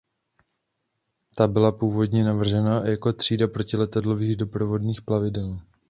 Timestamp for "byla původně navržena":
1.47-2.85